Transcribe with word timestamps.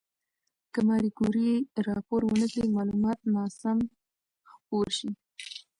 که 0.73 0.79
ماري 0.87 1.09
کوري 1.19 1.51
راپور 1.87 2.21
ونکړي، 2.25 2.65
معلومات 2.75 3.17
به 3.21 3.29
ناسم 3.35 3.77
خپور 4.51 4.87
شي. 4.97 5.09